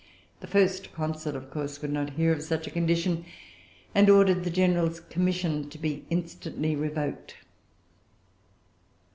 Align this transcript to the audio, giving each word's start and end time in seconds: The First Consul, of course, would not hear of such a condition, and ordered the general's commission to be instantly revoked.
The 0.39 0.47
First 0.47 0.91
Consul, 0.95 1.35
of 1.35 1.51
course, 1.51 1.79
would 1.79 1.91
not 1.93 2.13
hear 2.13 2.33
of 2.33 2.41
such 2.41 2.65
a 2.65 2.71
condition, 2.71 3.23
and 3.93 4.09
ordered 4.09 4.43
the 4.43 4.49
general's 4.49 4.99
commission 4.99 5.69
to 5.69 5.77
be 5.77 6.05
instantly 6.09 6.75
revoked. 6.75 7.35